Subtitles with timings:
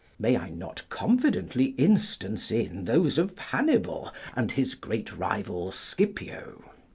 [0.17, 6.71] May I not confidently instance in those of Hannibal and his great rival Scipio?